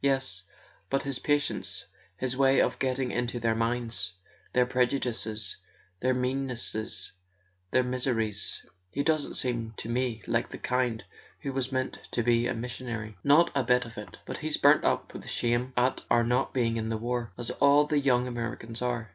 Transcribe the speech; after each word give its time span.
"Yes; 0.03 0.41
but 0.89 1.03
his 1.03 1.19
patience, 1.19 1.85
his 2.17 2.35
way 2.35 2.59
of 2.59 2.79
getting 2.79 3.11
into 3.11 3.39
their 3.39 3.53
minds, 3.53 4.13
their 4.51 4.65
prejudices, 4.65 5.57
their 5.99 6.15
meannesses, 6.15 7.11
their 7.69 7.83
mis¬ 7.83 8.07
eries! 8.07 8.65
He 8.89 9.03
doesn't 9.03 9.35
seem 9.35 9.75
to 9.77 9.87
me 9.87 10.23
like 10.25 10.49
the 10.49 10.57
kind 10.57 11.03
who 11.41 11.53
was 11.53 11.71
meant 11.71 11.99
to 12.13 12.23
be 12.23 12.47
a 12.47 12.55
missionary." 12.55 13.15
"Not 13.23 13.51
a 13.53 13.63
bit 13.63 13.85
of 13.85 13.95
it... 13.99 14.17
But 14.25 14.37
he's 14.37 14.57
burnt 14.57 14.83
up 14.83 15.13
with 15.13 15.29
shame 15.29 15.71
at 15.77 16.01
our 16.09 16.23
not 16.23 16.51
being 16.51 16.77
in 16.77 16.89
the 16.89 16.97
war—as 16.97 17.51
all 17.59 17.85
the 17.85 17.99
young 17.99 18.25
Americans 18.27 18.81
are." 18.81 19.07